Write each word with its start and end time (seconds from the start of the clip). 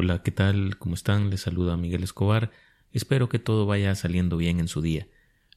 Hola, 0.00 0.22
¿qué 0.22 0.30
tal? 0.30 0.78
¿Cómo 0.78 0.94
están? 0.94 1.28
Les 1.28 1.40
saluda 1.40 1.76
Miguel 1.76 2.04
Escobar. 2.04 2.52
Espero 2.92 3.28
que 3.28 3.40
todo 3.40 3.66
vaya 3.66 3.92
saliendo 3.96 4.36
bien 4.36 4.60
en 4.60 4.68
su 4.68 4.80
día. 4.80 5.08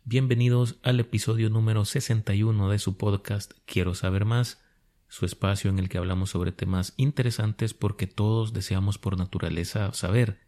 Bienvenidos 0.03 0.79
al 0.81 0.99
episodio 0.99 1.51
número 1.51 1.85
61 1.85 2.67
de 2.71 2.79
su 2.79 2.97
podcast 2.97 3.51
Quiero 3.67 3.93
saber 3.93 4.25
más, 4.25 4.59
su 5.09 5.27
espacio 5.27 5.69
en 5.69 5.77
el 5.77 5.89
que 5.89 5.99
hablamos 5.99 6.31
sobre 6.31 6.51
temas 6.51 6.95
interesantes 6.97 7.75
porque 7.75 8.07
todos 8.07 8.51
deseamos 8.51 8.97
por 8.97 9.15
naturaleza 9.15 9.93
saber. 9.93 10.39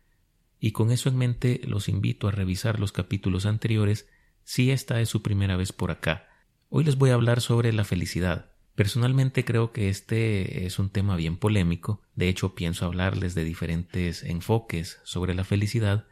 Y 0.59 0.71
con 0.71 0.89
eso 0.89 1.07
en 1.07 1.17
mente 1.17 1.61
los 1.63 1.87
invito 1.87 2.27
a 2.27 2.31
revisar 2.31 2.79
los 2.79 2.93
capítulos 2.93 3.45
anteriores 3.45 4.09
si 4.43 4.71
esta 4.71 5.01
es 5.01 5.09
su 5.09 5.21
primera 5.21 5.55
vez 5.55 5.71
por 5.71 5.91
acá. 5.91 6.29
Hoy 6.69 6.83
les 6.83 6.97
voy 6.97 7.11
a 7.11 7.13
hablar 7.13 7.41
sobre 7.41 7.71
la 7.71 7.83
felicidad. 7.83 8.52
Personalmente 8.75 9.45
creo 9.45 9.71
que 9.71 9.89
este 9.89 10.65
es 10.65 10.79
un 10.79 10.89
tema 10.89 11.15
bien 11.15 11.37
polémico, 11.37 12.01
de 12.15 12.27
hecho 12.27 12.55
pienso 12.55 12.85
hablarles 12.85 13.35
de 13.35 13.43
diferentes 13.43 14.23
enfoques 14.23 14.99
sobre 15.03 15.35
la 15.35 15.43
felicidad, 15.43 16.07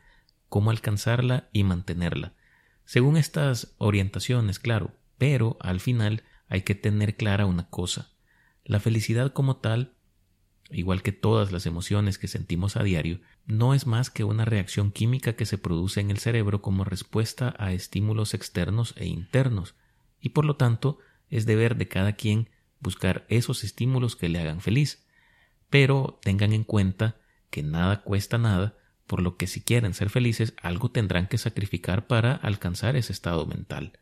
cómo 0.47 0.69
alcanzarla 0.69 1.49
y 1.53 1.63
mantenerla. 1.63 2.33
Según 2.85 3.17
estas 3.17 3.73
orientaciones, 3.77 4.59
claro, 4.59 4.93
pero 5.17 5.57
al 5.59 5.79
final 5.79 6.23
hay 6.49 6.61
que 6.61 6.75
tener 6.75 7.15
clara 7.15 7.47
una 7.47 7.67
cosa. 7.69 8.11
La 8.63 8.79
felicidad 8.79 9.33
como 9.33 9.57
tal, 9.57 9.93
igual 10.69 11.01
que 11.01 11.13
todas 11.13 11.51
las 11.51 11.65
emociones 11.65 12.19
que 12.19 12.27
sentimos 12.27 12.75
a 12.75 12.83
diario, 12.83 13.21
no 13.47 13.73
es 13.73 13.87
más 13.87 14.11
que 14.11 14.23
una 14.23 14.45
reacción 14.45 14.91
química 14.91 15.33
que 15.33 15.47
se 15.47 15.57
produce 15.57 15.99
en 15.99 16.11
el 16.11 16.19
cerebro 16.19 16.61
como 16.61 16.83
respuesta 16.83 17.55
a 17.57 17.73
estímulos 17.73 18.35
externos 18.35 18.93
e 18.97 19.07
internos, 19.07 19.73
y 20.19 20.29
por 20.29 20.45
lo 20.45 20.57
tanto 20.57 20.99
es 21.31 21.47
deber 21.47 21.75
de 21.77 21.87
cada 21.87 22.13
quien 22.13 22.49
buscar 22.79 23.25
esos 23.29 23.63
estímulos 23.63 24.15
que 24.15 24.29
le 24.29 24.39
hagan 24.39 24.61
feliz. 24.61 25.07
Pero 25.69 26.19
tengan 26.21 26.53
en 26.53 26.63
cuenta 26.63 27.17
que 27.49 27.63
nada 27.63 28.03
cuesta 28.03 28.37
nada, 28.37 28.77
por 29.07 29.21
lo 29.21 29.37
que 29.37 29.47
si 29.47 29.61
quieren 29.61 29.93
ser 29.93 30.09
felices 30.09 30.53
algo 30.61 30.91
tendrán 30.91 31.27
que 31.27 31.37
sacrificar 31.37 32.07
para 32.07 32.35
alcanzar 32.35 32.95
ese 32.95 33.13
estado 33.13 33.45
mental. 33.45 33.93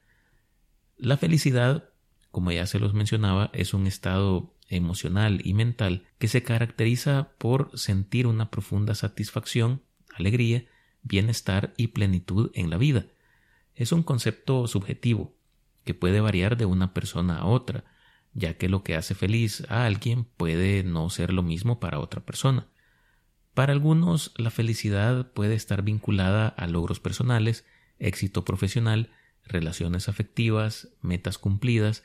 La 0.98 1.18
felicidad, 1.18 1.90
como 2.32 2.52
ya 2.52 2.66
se 2.66 2.80
los 2.80 2.94
mencionaba, 2.94 3.50
es 3.54 3.74
un 3.74 3.88
estado 3.88 4.56
emocional 4.68 5.42
y 5.44 5.54
mental 5.54 6.06
que 6.18 6.28
se 6.28 6.44
caracteriza 6.44 7.32
por 7.38 7.78
sentir 7.78 8.28
una 8.28 8.52
profunda 8.52 8.96
satisfacción, 8.96 9.82
alegría, 10.16 10.66
bienestar 11.02 11.74
y 11.78 11.88
plenitud 11.88 12.52
en 12.54 12.70
la 12.70 12.78
vida. 12.78 13.06
Es 13.76 13.92
un 13.92 14.04
concepto 14.04 14.68
subjetivo, 14.68 15.34
que 15.90 15.96
puede 15.96 16.22
variar 16.22 16.56
de 16.56 16.68
una 16.68 16.94
persona 16.94 17.40
a 17.40 17.46
otra, 17.48 17.84
ya 18.36 18.60
que 18.60 18.70
lo 18.70 18.84
que 18.84 18.96
hace 18.96 19.16
feliz 19.16 19.66
a 19.70 19.88
alguien 19.88 20.24
puede 20.24 20.84
no 20.84 21.10
ser 21.10 21.34
lo 21.34 21.42
mismo 21.42 21.80
para 21.80 21.98
otra 21.98 22.24
persona. 22.24 22.68
Para 23.56 23.74
algunos, 23.74 24.32
la 24.38 24.52
felicidad 24.52 25.32
puede 25.32 25.56
estar 25.56 25.82
vinculada 25.82 26.48
a 26.50 26.68
logros 26.68 27.00
personales, 27.00 27.66
éxito 27.98 28.46
profesional, 28.46 29.10
relaciones 29.44 30.10
afectivas, 30.10 30.90
metas 31.02 31.40
cumplidas, 31.40 32.04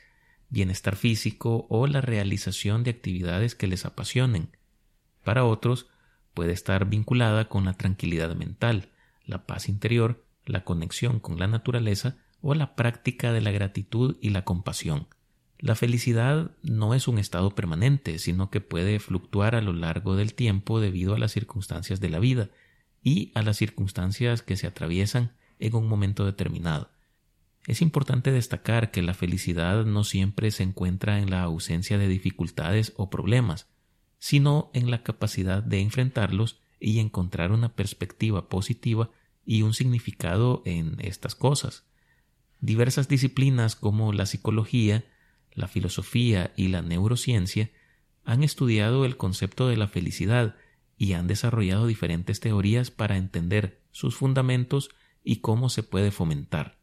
bienestar 0.49 0.95
físico 0.95 1.67
o 1.69 1.85
la 1.85 2.01
realización 2.01 2.83
de 2.83 2.89
actividades 2.89 3.53
que 3.53 3.67
les 3.67 3.85
apasionen. 3.85 4.49
Para 5.23 5.45
otros, 5.45 5.85
puede 6.33 6.53
estar 6.53 6.89
vinculada 6.89 7.49
con 7.49 7.65
la 7.65 7.73
tranquilidad 7.73 8.35
mental, 8.35 8.89
la 9.27 9.45
paz 9.45 9.69
interior, 9.69 10.25
la 10.43 10.63
conexión 10.63 11.19
con 11.19 11.37
la 11.37 11.45
naturaleza 11.45 12.17
o 12.47 12.53
la 12.53 12.75
práctica 12.75 13.33
de 13.33 13.41
la 13.41 13.49
gratitud 13.49 14.17
y 14.21 14.29
la 14.29 14.43
compasión. 14.43 15.07
La 15.57 15.73
felicidad 15.73 16.51
no 16.61 16.93
es 16.93 17.07
un 17.07 17.17
estado 17.17 17.55
permanente, 17.55 18.19
sino 18.19 18.51
que 18.51 18.61
puede 18.61 18.99
fluctuar 18.99 19.55
a 19.55 19.61
lo 19.61 19.73
largo 19.73 20.15
del 20.15 20.35
tiempo 20.35 20.79
debido 20.79 21.15
a 21.15 21.17
las 21.17 21.31
circunstancias 21.31 21.99
de 22.01 22.09
la 22.09 22.19
vida 22.19 22.51
y 23.01 23.31
a 23.33 23.41
las 23.41 23.57
circunstancias 23.57 24.43
que 24.43 24.57
se 24.57 24.67
atraviesan 24.67 25.33
en 25.57 25.73
un 25.73 25.87
momento 25.87 26.23
determinado. 26.23 26.91
Es 27.65 27.81
importante 27.81 28.31
destacar 28.31 28.91
que 28.91 29.01
la 29.01 29.15
felicidad 29.15 29.83
no 29.83 30.03
siempre 30.03 30.51
se 30.51 30.61
encuentra 30.61 31.17
en 31.17 31.31
la 31.31 31.41
ausencia 31.41 31.97
de 31.97 32.07
dificultades 32.07 32.93
o 32.95 33.09
problemas, 33.09 33.71
sino 34.19 34.69
en 34.75 34.91
la 34.91 35.01
capacidad 35.01 35.63
de 35.63 35.79
enfrentarlos 35.79 36.61
y 36.79 36.99
encontrar 36.99 37.51
una 37.51 37.73
perspectiva 37.73 38.49
positiva 38.49 39.09
y 39.43 39.63
un 39.63 39.73
significado 39.73 40.61
en 40.63 40.97
estas 40.99 41.33
cosas. 41.33 41.85
Diversas 42.65 43.07
disciplinas 43.07 43.75
como 43.75 44.11
la 44.11 44.25
psicología, 44.25 45.05
la 45.53 45.67
filosofía 45.67 46.51
y 46.57 46.69
la 46.69 46.81
neurociencia 46.81 47.69
han 48.23 48.41
estudiado 48.41 49.05
el 49.05 49.17
concepto 49.17 49.67
de 49.67 49.77
la 49.77 49.87
felicidad 49.87 50.55
y 50.97 51.13
han 51.13 51.27
desarrollado 51.27 51.85
diferentes 51.85 52.39
teorías 52.39 52.89
para 52.89 53.17
entender 53.17 53.83
sus 53.91 54.15
fundamentos 54.15 54.89
y 55.23 55.41
cómo 55.41 55.69
se 55.69 55.83
puede 55.83 56.09
fomentar. 56.09 56.79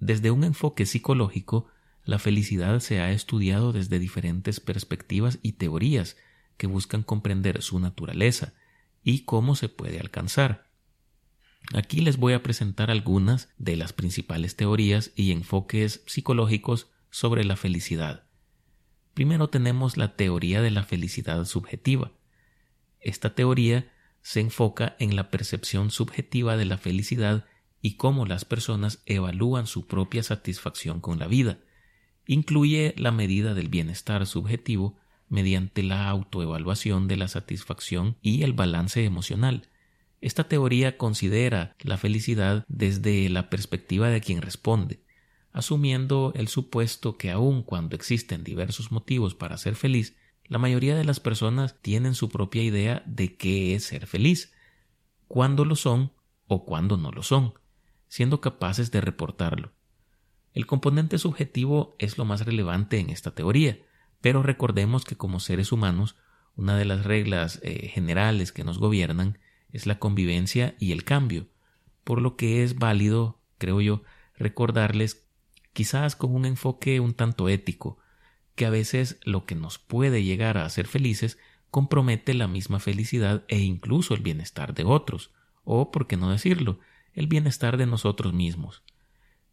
Desde 0.00 0.32
un 0.32 0.42
enfoque 0.42 0.84
psicológico, 0.84 1.68
la 2.04 2.18
felicidad 2.18 2.80
se 2.80 2.98
ha 2.98 3.12
estudiado 3.12 3.72
desde 3.72 4.00
diferentes 4.00 4.58
perspectivas 4.58 5.38
y 5.42 5.52
teorías 5.52 6.16
que 6.56 6.66
buscan 6.66 7.04
comprender 7.04 7.62
su 7.62 7.78
naturaleza 7.78 8.52
y 9.04 9.20
cómo 9.20 9.54
se 9.54 9.68
puede 9.68 10.00
alcanzar. 10.00 10.67
Aquí 11.74 12.00
les 12.00 12.16
voy 12.16 12.32
a 12.32 12.42
presentar 12.42 12.90
algunas 12.90 13.50
de 13.58 13.76
las 13.76 13.92
principales 13.92 14.56
teorías 14.56 15.12
y 15.14 15.32
enfoques 15.32 16.02
psicológicos 16.06 16.88
sobre 17.10 17.44
la 17.44 17.56
felicidad. 17.56 18.24
Primero 19.12 19.48
tenemos 19.48 19.96
la 19.96 20.16
teoría 20.16 20.62
de 20.62 20.70
la 20.70 20.84
felicidad 20.84 21.44
subjetiva. 21.44 22.12
Esta 23.00 23.34
teoría 23.34 23.92
se 24.22 24.40
enfoca 24.40 24.96
en 24.98 25.16
la 25.16 25.30
percepción 25.30 25.90
subjetiva 25.90 26.56
de 26.56 26.64
la 26.64 26.78
felicidad 26.78 27.44
y 27.82 27.94
cómo 27.96 28.26
las 28.26 28.44
personas 28.44 29.02
evalúan 29.06 29.66
su 29.66 29.86
propia 29.86 30.22
satisfacción 30.22 31.00
con 31.00 31.18
la 31.18 31.26
vida. 31.26 31.58
Incluye 32.26 32.94
la 32.96 33.12
medida 33.12 33.54
del 33.54 33.68
bienestar 33.68 34.26
subjetivo 34.26 34.96
mediante 35.28 35.82
la 35.82 36.08
autoevaluación 36.08 37.08
de 37.08 37.16
la 37.16 37.28
satisfacción 37.28 38.16
y 38.22 38.42
el 38.42 38.54
balance 38.54 39.04
emocional. 39.04 39.68
Esta 40.20 40.44
teoría 40.44 40.96
considera 40.96 41.76
la 41.80 41.96
felicidad 41.96 42.64
desde 42.68 43.28
la 43.28 43.50
perspectiva 43.50 44.08
de 44.08 44.20
quien 44.20 44.42
responde, 44.42 45.00
asumiendo 45.52 46.32
el 46.34 46.48
supuesto 46.48 47.16
que 47.16 47.30
aun 47.30 47.62
cuando 47.62 47.94
existen 47.94 48.42
diversos 48.42 48.90
motivos 48.90 49.34
para 49.34 49.56
ser 49.58 49.76
feliz, 49.76 50.16
la 50.44 50.58
mayoría 50.58 50.96
de 50.96 51.04
las 51.04 51.20
personas 51.20 51.80
tienen 51.82 52.14
su 52.14 52.28
propia 52.30 52.62
idea 52.62 53.02
de 53.06 53.36
qué 53.36 53.74
es 53.74 53.84
ser 53.84 54.06
feliz, 54.06 54.52
cuándo 55.28 55.64
lo 55.64 55.76
son 55.76 56.12
o 56.46 56.64
cuándo 56.64 56.96
no 56.96 57.12
lo 57.12 57.22
son, 57.22 57.54
siendo 58.08 58.40
capaces 58.40 58.90
de 58.90 59.00
reportarlo. 59.00 59.72
El 60.52 60.66
componente 60.66 61.18
subjetivo 61.18 61.94
es 61.98 62.18
lo 62.18 62.24
más 62.24 62.44
relevante 62.44 62.98
en 62.98 63.10
esta 63.10 63.34
teoría, 63.34 63.78
pero 64.20 64.42
recordemos 64.42 65.04
que 65.04 65.16
como 65.16 65.38
seres 65.38 65.70
humanos, 65.70 66.16
una 66.56 66.76
de 66.76 66.86
las 66.86 67.04
reglas 67.04 67.60
eh, 67.62 67.88
generales 67.88 68.50
que 68.50 68.64
nos 68.64 68.78
gobiernan 68.78 69.38
es 69.72 69.86
la 69.86 69.98
convivencia 69.98 70.74
y 70.78 70.92
el 70.92 71.04
cambio, 71.04 71.46
por 72.04 72.22
lo 72.22 72.36
que 72.36 72.62
es 72.62 72.76
válido, 72.76 73.38
creo 73.58 73.80
yo, 73.80 74.02
recordarles 74.36 75.26
quizás 75.72 76.16
con 76.16 76.34
un 76.34 76.44
enfoque 76.46 77.00
un 77.00 77.14
tanto 77.14 77.48
ético, 77.48 77.98
que 78.54 78.66
a 78.66 78.70
veces 78.70 79.20
lo 79.22 79.44
que 79.44 79.54
nos 79.54 79.78
puede 79.78 80.24
llegar 80.24 80.58
a 80.58 80.64
hacer 80.64 80.86
felices 80.86 81.38
compromete 81.70 82.34
la 82.34 82.48
misma 82.48 82.80
felicidad 82.80 83.44
e 83.48 83.58
incluso 83.58 84.14
el 84.14 84.22
bienestar 84.22 84.74
de 84.74 84.84
otros, 84.84 85.30
o, 85.64 85.90
por 85.90 86.06
qué 86.06 86.16
no 86.16 86.30
decirlo, 86.30 86.80
el 87.12 87.26
bienestar 87.26 87.76
de 87.76 87.86
nosotros 87.86 88.32
mismos. 88.32 88.82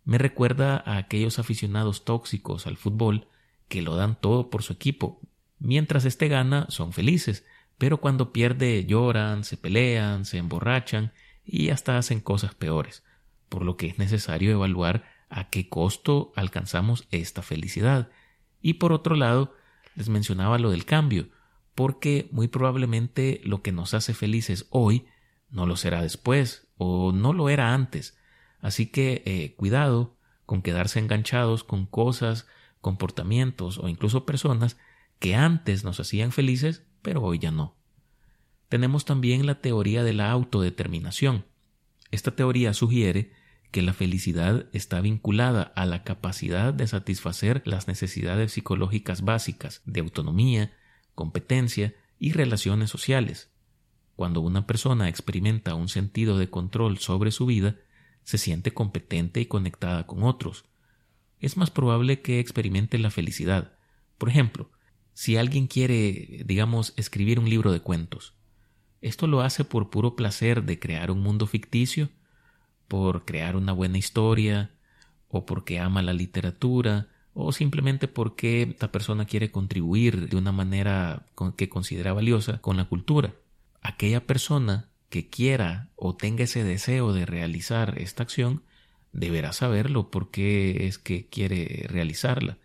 Me 0.05 0.17
recuerda 0.17 0.81
a 0.85 0.97
aquellos 0.97 1.39
aficionados 1.39 2.05
tóxicos 2.05 2.67
al 2.67 2.77
fútbol 2.77 3.27
que 3.67 3.81
lo 3.81 3.95
dan 3.95 4.19
todo 4.19 4.49
por 4.49 4.63
su 4.63 4.73
equipo. 4.73 5.19
Mientras 5.59 6.05
éste 6.05 6.27
gana, 6.27 6.67
son 6.69 6.93
felices, 6.93 7.45
pero 7.77 7.99
cuando 7.99 8.31
pierde 8.31 8.85
lloran, 8.85 9.43
se 9.43 9.57
pelean, 9.57 10.25
se 10.25 10.37
emborrachan 10.37 11.11
y 11.43 11.69
hasta 11.69 11.97
hacen 11.97 12.19
cosas 12.19 12.55
peores, 12.55 13.03
por 13.49 13.63
lo 13.63 13.77
que 13.77 13.87
es 13.87 13.99
necesario 13.99 14.51
evaluar 14.51 15.05
a 15.29 15.49
qué 15.49 15.69
costo 15.69 16.31
alcanzamos 16.35 17.07
esta 17.11 17.41
felicidad. 17.41 18.09
Y 18.61 18.75
por 18.75 18.93
otro 18.93 19.15
lado, 19.15 19.53
les 19.95 20.09
mencionaba 20.09 20.57
lo 20.59 20.71
del 20.71 20.85
cambio, 20.85 21.29
porque 21.73 22.29
muy 22.31 22.47
probablemente 22.47 23.41
lo 23.43 23.61
que 23.61 23.71
nos 23.71 23.93
hace 23.93 24.13
felices 24.13 24.67
hoy 24.69 25.07
no 25.49 25.65
lo 25.65 25.75
será 25.75 26.01
después 26.01 26.67
o 26.77 27.11
no 27.11 27.33
lo 27.33 27.49
era 27.49 27.73
antes. 27.73 28.17
Así 28.59 28.87
que 28.87 29.21
eh, 29.25 29.53
cuidado 29.55 30.17
con 30.45 30.61
quedarse 30.61 30.99
enganchados 30.99 31.63
con 31.63 31.85
cosas, 31.85 32.47
comportamientos 32.81 33.77
o 33.77 33.87
incluso 33.87 34.25
personas 34.25 34.77
que 35.19 35.35
antes 35.35 35.83
nos 35.83 35.99
hacían 35.99 36.31
felices, 36.31 36.83
pero 37.01 37.21
hoy 37.21 37.39
ya 37.39 37.51
no. 37.51 37.74
Tenemos 38.75 39.05
también 39.05 39.45
la 39.45 39.61
teoría 39.61 40.03
de 40.03 40.11
la 40.11 40.29
autodeterminación. 40.31 41.45
Esta 42.11 42.35
teoría 42.35 42.73
sugiere 42.73 43.31
que 43.71 43.81
la 43.81 43.93
felicidad 43.93 44.65
está 44.73 44.99
vinculada 44.99 45.71
a 45.77 45.85
la 45.85 46.03
capacidad 46.03 46.73
de 46.73 46.85
satisfacer 46.85 47.61
las 47.63 47.87
necesidades 47.87 48.51
psicológicas 48.51 49.21
básicas 49.21 49.81
de 49.85 50.01
autonomía, 50.01 50.73
competencia 51.13 51.95
y 52.19 52.33
relaciones 52.33 52.89
sociales. 52.89 53.49
cuando 54.17 54.41
una 54.41 54.67
persona 54.67 55.07
experimenta 55.07 55.73
un 55.73 55.87
sentido 55.87 56.37
de 56.37 56.49
control 56.49 56.97
sobre 56.97 57.31
su 57.31 57.45
vida, 57.45 57.77
se 58.23 58.37
siente 58.37 58.73
competente 58.73 59.39
y 59.39 59.45
conectada 59.45 60.05
con 60.05 60.21
otros. 60.23 60.65
Es 61.39 61.55
más 61.55 61.71
probable 61.71 62.21
que 62.21 62.41
experimente 62.41 62.97
la 62.97 63.09
felicidad. 63.09 63.77
Por 64.17 64.27
ejemplo, 64.27 64.69
si 65.13 65.37
alguien 65.37 65.67
quiere, 65.67 66.43
digamos, 66.45 66.93
escribir 66.97 67.39
un 67.39 67.49
libro 67.49 67.71
de 67.71 67.79
cuentos, 67.79 68.35
esto 69.05 69.27
lo 69.27 69.41
hace 69.41 69.63
por 69.63 69.91
puro 69.91 70.15
placer 70.15 70.63
de 70.63 70.79
crear 70.79 71.11
un 71.11 71.21
mundo 71.21 71.45
ficticio, 71.45 72.09
por 72.87 73.23
crear 73.23 73.55
una 73.55 73.71
buena 73.71 73.99
historia, 73.99 74.71
o 75.27 75.45
porque 75.45 75.79
ama 75.79 76.01
la 76.01 76.13
literatura, 76.13 77.07
o 77.35 77.51
simplemente 77.51 78.07
porque 78.07 78.63
esta 78.63 78.91
persona 78.91 79.25
quiere 79.25 79.51
contribuir 79.51 80.27
de 80.27 80.37
una 80.37 80.51
manera 80.51 81.27
que 81.55 81.69
considera 81.69 82.13
valiosa 82.13 82.57
con 82.61 82.77
la 82.77 82.85
cultura. 82.85 83.35
Aquella 83.79 84.25
persona 84.25 84.89
que 85.09 85.29
quiera 85.29 85.91
o 85.95 86.15
tenga 86.15 86.45
ese 86.45 86.63
deseo 86.63 87.13
de 87.13 87.27
realizar 87.27 88.01
esta 88.01 88.23
acción 88.23 88.63
deberá 89.11 89.53
saberlo 89.53 90.09
porque 90.09 90.87
es 90.87 90.97
que 90.97 91.27
quiere 91.27 91.85
realizarla. 91.89 92.57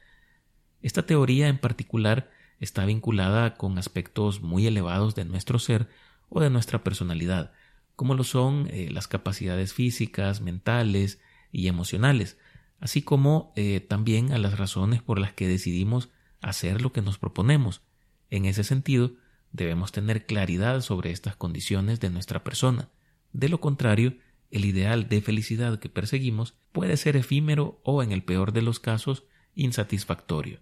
Esta 0.80 1.04
teoría 1.04 1.48
en 1.48 1.58
particular 1.58 2.30
está 2.60 2.86
vinculada 2.86 3.56
con 3.56 3.76
aspectos 3.76 4.40
muy 4.40 4.66
elevados 4.66 5.14
de 5.14 5.26
nuestro 5.26 5.58
ser 5.58 5.88
o 6.30 6.40
de 6.40 6.48
nuestra 6.48 6.82
personalidad, 6.82 7.52
como 7.96 8.14
lo 8.14 8.24
son 8.24 8.68
eh, 8.70 8.88
las 8.90 9.08
capacidades 9.08 9.74
físicas, 9.74 10.40
mentales 10.40 11.20
y 11.52 11.68
emocionales, 11.68 12.38
así 12.78 13.02
como 13.02 13.52
eh, 13.56 13.80
también 13.80 14.32
a 14.32 14.38
las 14.38 14.58
razones 14.58 15.02
por 15.02 15.18
las 15.18 15.34
que 15.34 15.46
decidimos 15.46 16.08
hacer 16.40 16.80
lo 16.80 16.92
que 16.92 17.02
nos 17.02 17.18
proponemos. 17.18 17.82
En 18.30 18.46
ese 18.46 18.64
sentido, 18.64 19.12
debemos 19.52 19.92
tener 19.92 20.24
claridad 20.24 20.80
sobre 20.80 21.10
estas 21.10 21.36
condiciones 21.36 22.00
de 22.00 22.10
nuestra 22.10 22.42
persona. 22.42 22.88
De 23.32 23.48
lo 23.48 23.60
contrario, 23.60 24.14
el 24.50 24.64
ideal 24.64 25.08
de 25.08 25.20
felicidad 25.20 25.78
que 25.78 25.88
perseguimos 25.88 26.54
puede 26.72 26.96
ser 26.96 27.16
efímero 27.16 27.80
o, 27.84 28.02
en 28.02 28.12
el 28.12 28.22
peor 28.22 28.52
de 28.52 28.62
los 28.62 28.80
casos, 28.80 29.24
insatisfactorio. 29.54 30.60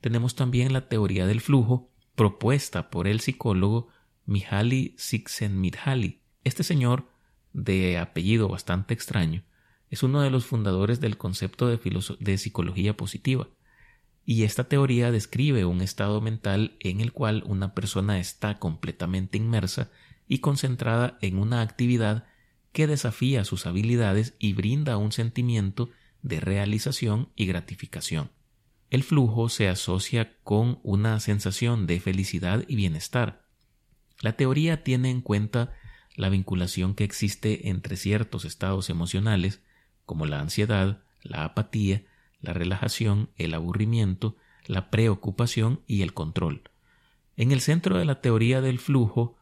Tenemos 0.00 0.34
también 0.34 0.72
la 0.72 0.88
teoría 0.88 1.26
del 1.26 1.40
flujo, 1.40 1.90
propuesta 2.14 2.90
por 2.90 3.08
el 3.08 3.20
psicólogo 3.20 3.88
Mihaly 4.28 4.94
Csikszentmihalyi. 4.98 6.20
Este 6.44 6.62
señor, 6.62 7.08
de 7.54 7.96
apellido 7.96 8.46
bastante 8.46 8.92
extraño, 8.92 9.42
es 9.88 10.02
uno 10.02 10.20
de 10.20 10.28
los 10.28 10.44
fundadores 10.44 11.00
del 11.00 11.16
concepto 11.16 11.66
de, 11.66 11.80
de 12.20 12.36
psicología 12.36 12.94
positiva, 12.94 13.48
y 14.26 14.42
esta 14.42 14.64
teoría 14.64 15.10
describe 15.10 15.64
un 15.64 15.80
estado 15.80 16.20
mental 16.20 16.76
en 16.80 17.00
el 17.00 17.12
cual 17.12 17.42
una 17.46 17.72
persona 17.72 18.20
está 18.20 18.58
completamente 18.58 19.38
inmersa 19.38 19.90
y 20.28 20.40
concentrada 20.40 21.16
en 21.22 21.38
una 21.38 21.62
actividad 21.62 22.26
que 22.72 22.86
desafía 22.86 23.46
sus 23.46 23.64
habilidades 23.64 24.34
y 24.38 24.52
brinda 24.52 24.98
un 24.98 25.10
sentimiento 25.10 25.88
de 26.20 26.40
realización 26.40 27.30
y 27.34 27.46
gratificación. 27.46 28.30
El 28.90 29.04
flujo 29.04 29.48
se 29.48 29.70
asocia 29.70 30.36
con 30.44 30.80
una 30.82 31.18
sensación 31.18 31.86
de 31.86 31.98
felicidad 31.98 32.66
y 32.68 32.76
bienestar. 32.76 33.47
La 34.20 34.32
teoría 34.32 34.82
tiene 34.82 35.10
en 35.10 35.20
cuenta 35.20 35.72
la 36.16 36.28
vinculación 36.28 36.94
que 36.94 37.04
existe 37.04 37.68
entre 37.68 37.96
ciertos 37.96 38.44
estados 38.44 38.90
emocionales 38.90 39.62
como 40.04 40.26
la 40.26 40.40
ansiedad, 40.40 41.02
la 41.22 41.44
apatía, 41.44 42.04
la 42.40 42.52
relajación, 42.52 43.30
el 43.36 43.54
aburrimiento, 43.54 44.36
la 44.66 44.90
preocupación 44.90 45.82
y 45.86 46.02
el 46.02 46.14
control. 46.14 46.62
En 47.36 47.52
el 47.52 47.60
centro 47.60 47.98
de 47.98 48.04
la 48.04 48.20
teoría 48.20 48.60
del 48.60 48.80
flujo, 48.80 49.36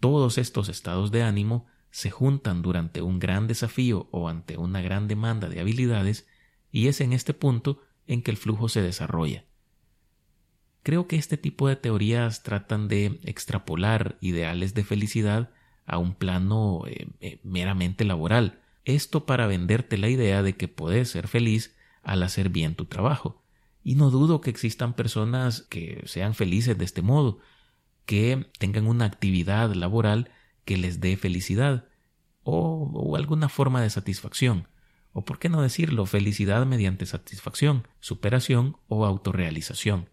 todos 0.00 0.38
estos 0.38 0.68
estados 0.68 1.10
de 1.10 1.22
ánimo 1.22 1.66
se 1.90 2.10
juntan 2.10 2.62
durante 2.62 3.02
un 3.02 3.18
gran 3.18 3.46
desafío 3.46 4.08
o 4.10 4.28
ante 4.28 4.56
una 4.56 4.80
gran 4.80 5.08
demanda 5.08 5.48
de 5.48 5.60
habilidades 5.60 6.26
y 6.70 6.88
es 6.88 7.02
en 7.02 7.12
este 7.12 7.34
punto 7.34 7.82
en 8.06 8.22
que 8.22 8.30
el 8.30 8.38
flujo 8.38 8.70
se 8.70 8.80
desarrolla. 8.80 9.44
Creo 10.82 11.06
que 11.06 11.16
este 11.16 11.36
tipo 11.36 11.68
de 11.68 11.76
teorías 11.76 12.42
tratan 12.42 12.88
de 12.88 13.20
extrapolar 13.22 14.16
ideales 14.20 14.74
de 14.74 14.84
felicidad 14.84 15.50
a 15.86 15.98
un 15.98 16.14
plano 16.14 16.82
eh, 16.86 17.08
eh, 17.20 17.40
meramente 17.44 18.04
laboral, 18.04 18.60
esto 18.84 19.26
para 19.26 19.46
venderte 19.46 19.96
la 19.96 20.08
idea 20.08 20.42
de 20.42 20.56
que 20.56 20.68
puedes 20.68 21.10
ser 21.10 21.28
feliz 21.28 21.76
al 22.02 22.22
hacer 22.22 22.48
bien 22.48 22.74
tu 22.74 22.86
trabajo. 22.86 23.42
Y 23.84 23.94
no 23.94 24.10
dudo 24.10 24.40
que 24.40 24.50
existan 24.50 24.94
personas 24.94 25.62
que 25.62 26.02
sean 26.06 26.34
felices 26.34 26.76
de 26.78 26.84
este 26.84 27.02
modo, 27.02 27.38
que 28.04 28.50
tengan 28.58 28.86
una 28.86 29.04
actividad 29.04 29.72
laboral 29.74 30.30
que 30.64 30.76
les 30.76 31.00
dé 31.00 31.16
felicidad 31.16 31.86
o, 32.42 32.90
o, 32.92 33.16
alguna 33.16 33.48
forma 33.48 33.82
de 33.82 33.90
satisfacción, 33.90 34.66
o 35.12 35.24
por 35.24 35.38
qué 35.38 35.48
no 35.48 35.62
decirlo, 35.62 36.06
felicidad 36.06 36.66
mediante 36.66 37.06
satisfacción, 37.06 37.86
superación 38.00 38.76
o 38.88 39.04
autorrealización. 39.04 40.08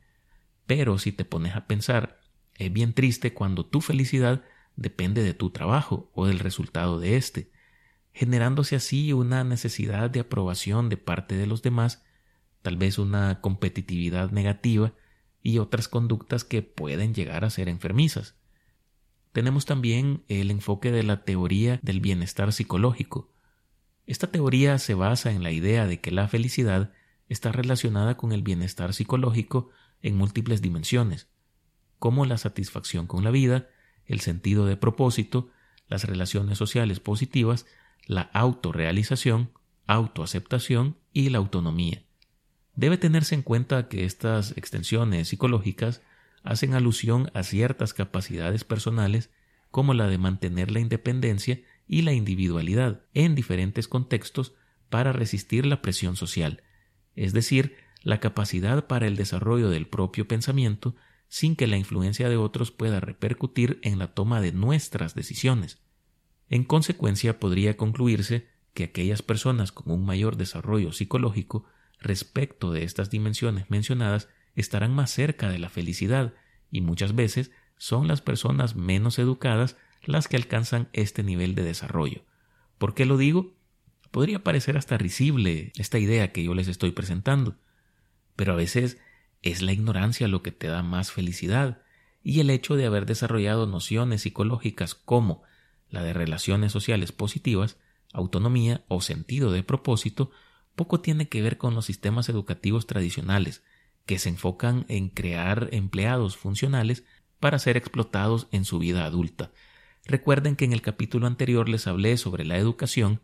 Pero 0.69 0.99
si 0.99 1.11
te 1.11 1.25
pones 1.25 1.55
a 1.57 1.65
pensar, 1.65 2.21
es 2.53 2.71
bien 2.71 2.93
triste 2.93 3.33
cuando 3.33 3.65
tu 3.65 3.81
felicidad 3.81 4.45
depende 4.75 5.23
de 5.23 5.33
tu 5.33 5.49
trabajo 5.49 6.11
o 6.13 6.27
del 6.27 6.39
resultado 6.39 7.01
de 7.01 7.17
éste 7.17 7.51
generándose 8.19 8.75
así 8.75 9.13
una 9.13 9.45
necesidad 9.45 10.09
de 10.09 10.19
aprobación 10.19 10.89
de 10.89 10.97
parte 10.97 11.35
de 11.35 11.47
los 11.47 11.61
demás, 11.61 12.03
tal 12.61 12.75
vez 12.75 12.99
una 12.99 13.39
competitividad 13.39 14.31
negativa 14.31 14.93
y 15.41 15.59
otras 15.59 15.87
conductas 15.87 16.43
que 16.43 16.61
pueden 16.61 17.13
llegar 17.13 17.45
a 17.45 17.49
ser 17.49 17.69
enfermizas. 17.69 18.35
Tenemos 19.31 19.65
también 19.65 20.23
el 20.27 20.51
enfoque 20.51 20.91
de 20.91 21.03
la 21.03 21.23
teoría 21.23 21.79
del 21.81 22.01
bienestar 22.01 22.51
psicológico. 22.51 23.31
Esta 24.05 24.27
teoría 24.27 24.79
se 24.79 24.95
basa 24.95 25.31
en 25.31 25.41
la 25.41 25.51
idea 25.51 25.87
de 25.87 26.01
que 26.01 26.11
la 26.11 26.27
felicidad 26.27 26.91
está 27.29 27.53
relacionada 27.53 28.17
con 28.17 28.33
el 28.33 28.41
bienestar 28.41 28.93
psicológico 28.93 29.69
en 30.01 30.17
múltiples 30.17 30.61
dimensiones, 30.61 31.27
como 31.97 32.25
la 32.25 32.37
satisfacción 32.37 33.07
con 33.07 33.23
la 33.23 33.31
vida, 33.31 33.69
el 34.05 34.21
sentido 34.21 34.65
de 34.65 34.77
propósito, 34.77 35.49
las 35.87 36.03
relaciones 36.05 36.57
sociales 36.57 36.99
positivas 36.99 37.65
la 38.09 38.23
autorrealización, 38.33 39.51
autoaceptación 39.85 40.97
y 41.13 41.29
la 41.29 41.37
autonomía. 41.37 42.03
Debe 42.75 42.97
tenerse 42.97 43.35
en 43.35 43.43
cuenta 43.43 43.87
que 43.87 44.03
estas 44.03 44.57
extensiones 44.57 45.27
psicológicas 45.27 46.01
hacen 46.43 46.73
alusión 46.73 47.29
a 47.35 47.43
ciertas 47.43 47.93
capacidades 47.93 48.63
personales 48.63 49.29
como 49.69 49.93
la 49.93 50.07
de 50.07 50.17
mantener 50.17 50.71
la 50.71 50.79
independencia 50.79 51.61
y 51.87 52.01
la 52.01 52.13
individualidad 52.13 53.03
en 53.13 53.35
diferentes 53.35 53.87
contextos 53.87 54.55
para 54.89 55.13
resistir 55.13 55.67
la 55.67 55.83
presión 55.83 56.15
social, 56.15 56.63
es 57.15 57.31
decir, 57.33 57.75
la 58.01 58.19
capacidad 58.19 58.87
para 58.87 59.07
el 59.07 59.15
desarrollo 59.15 59.69
del 59.69 59.87
propio 59.87 60.27
pensamiento 60.27 60.95
sin 61.27 61.55
que 61.55 61.67
la 61.67 61.77
influencia 61.77 62.27
de 62.27 62.37
otros 62.37 62.71
pueda 62.71 62.99
repercutir 62.99 63.79
en 63.83 63.99
la 63.99 64.13
toma 64.13 64.41
de 64.41 64.51
nuestras 64.51 65.13
decisiones. 65.13 65.79
En 66.49 66.63
consecuencia, 66.63 67.39
podría 67.39 67.77
concluirse 67.77 68.47
que 68.73 68.85
aquellas 68.85 69.21
personas 69.21 69.71
con 69.71 69.91
un 69.91 70.05
mayor 70.05 70.37
desarrollo 70.37 70.91
psicológico 70.91 71.65
respecto 71.99 72.71
de 72.71 72.83
estas 72.83 73.09
dimensiones 73.09 73.69
mencionadas 73.69 74.29
estarán 74.55 74.93
más 74.93 75.11
cerca 75.11 75.49
de 75.49 75.59
la 75.59 75.69
felicidad 75.69 76.33
y 76.71 76.81
muchas 76.81 77.15
veces 77.15 77.51
son 77.77 78.07
las 78.07 78.21
personas 78.21 78.75
menos 78.75 79.19
educadas 79.19 79.77
las 80.03 80.27
que 80.27 80.37
alcanzan 80.37 80.89
este 80.93 81.23
nivel 81.23 81.55
de 81.55 81.63
desarrollo. 81.63 82.23
¿Por 82.77 82.93
qué 82.93 83.05
lo 83.05 83.17
digo? 83.17 83.53
Podría 84.11 84.43
parecer 84.43 84.77
hasta 84.77 84.97
risible 84.97 85.71
esta 85.75 85.99
idea 85.99 86.31
que 86.31 86.43
yo 86.43 86.53
les 86.55 86.67
estoy 86.67 86.91
presentando, 86.91 87.57
pero 88.39 88.53
a 88.53 88.55
veces 88.55 88.97
es 89.41 89.61
la 89.61 89.73
ignorancia 89.73 90.29
lo 90.29 90.41
que 90.41 90.53
te 90.53 90.67
da 90.67 90.81
más 90.81 91.11
felicidad 91.11 91.81
y 92.23 92.39
el 92.39 92.49
hecho 92.49 92.77
de 92.77 92.85
haber 92.85 93.05
desarrollado 93.05 93.67
nociones 93.67 94.21
psicológicas 94.21 94.95
como 94.95 95.43
la 95.89 96.03
de 96.03 96.13
relaciones 96.13 96.71
sociales 96.71 97.11
positivas, 97.11 97.75
autonomía 98.13 98.85
o 98.87 99.01
sentido 99.01 99.51
de 99.51 99.61
propósito, 99.61 100.31
poco 100.77 101.01
tiene 101.01 101.27
que 101.27 101.41
ver 101.41 101.57
con 101.57 101.75
los 101.75 101.87
sistemas 101.87 102.29
educativos 102.29 102.87
tradicionales, 102.87 103.61
que 104.05 104.19
se 104.19 104.29
enfocan 104.29 104.85
en 104.87 105.09
crear 105.09 105.67
empleados 105.73 106.37
funcionales 106.37 107.03
para 107.41 107.59
ser 107.59 107.75
explotados 107.75 108.47
en 108.53 108.63
su 108.63 108.79
vida 108.79 109.03
adulta. 109.03 109.51
Recuerden 110.05 110.55
que 110.55 110.63
en 110.63 110.71
el 110.71 110.81
capítulo 110.81 111.27
anterior 111.27 111.67
les 111.67 111.87
hablé 111.87 112.15
sobre 112.15 112.45
la 112.45 112.55
educación, 112.55 113.19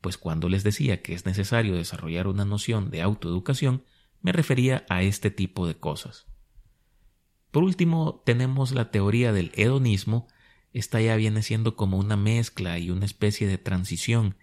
pues 0.00 0.16
cuando 0.16 0.48
les 0.48 0.64
decía 0.64 1.02
que 1.02 1.12
es 1.12 1.26
necesario 1.26 1.74
desarrollar 1.74 2.28
una 2.28 2.46
noción 2.46 2.90
de 2.90 3.02
autoeducación, 3.02 3.84
me 4.22 4.32
refería 4.32 4.86
a 4.88 5.02
este 5.02 5.30
tipo 5.30 5.66
de 5.66 5.76
cosas. 5.76 6.26
Por 7.50 7.64
último, 7.64 8.22
tenemos 8.24 8.72
la 8.72 8.90
teoría 8.90 9.32
del 9.32 9.52
hedonismo, 9.54 10.26
esta 10.72 11.00
ya 11.00 11.16
viene 11.16 11.42
siendo 11.42 11.76
como 11.76 11.98
una 11.98 12.16
mezcla 12.16 12.78
y 12.78 12.90
una 12.90 13.04
especie 13.04 13.46
de 13.46 13.58
transición 13.58 14.36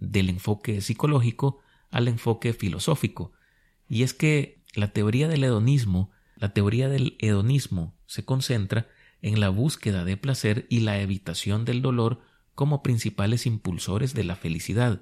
del 0.00 0.28
enfoque 0.28 0.80
psicológico 0.80 1.60
al 1.90 2.08
enfoque 2.08 2.52
filosófico. 2.52 3.32
Y 3.88 4.02
es 4.02 4.12
que 4.12 4.62
la 4.74 4.92
teoría 4.92 5.28
del 5.28 5.44
hedonismo, 5.44 6.10
la 6.36 6.52
teoría 6.52 6.88
del 6.88 7.16
hedonismo 7.20 7.94
se 8.06 8.24
concentra 8.24 8.88
en 9.22 9.40
la 9.40 9.48
búsqueda 9.48 10.04
de 10.04 10.16
placer 10.16 10.66
y 10.68 10.80
la 10.80 11.00
evitación 11.00 11.64
del 11.64 11.80
dolor 11.80 12.20
como 12.54 12.82
principales 12.82 13.46
impulsores 13.46 14.12
de 14.14 14.24
la 14.24 14.36
felicidad. 14.36 15.00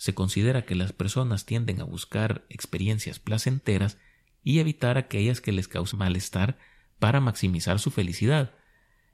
Se 0.00 0.14
considera 0.14 0.64
que 0.64 0.74
las 0.74 0.94
personas 0.94 1.44
tienden 1.44 1.82
a 1.82 1.84
buscar 1.84 2.46
experiencias 2.48 3.18
placenteras 3.18 3.98
y 4.42 4.58
evitar 4.58 4.96
aquellas 4.96 5.42
que 5.42 5.52
les 5.52 5.68
causan 5.68 5.98
malestar 5.98 6.56
para 6.98 7.20
maximizar 7.20 7.78
su 7.78 7.90
felicidad. 7.90 8.54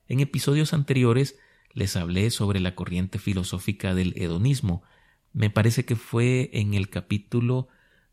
En 0.07 0.21
episodios 0.21 0.73
anteriores 0.73 1.41
les 1.73 1.97
hablé 1.97 2.31
sobre 2.31 2.61
la 2.61 2.77
corriente 2.77 3.19
filosófica 3.19 3.97
del 3.97 4.13
hedonismo. 4.17 4.85
Me 5.33 5.51
parece 5.51 5.85
que 5.85 5.97
fue 5.97 6.51
en 6.53 6.75
el 6.75 6.89
capítulo 6.89 7.67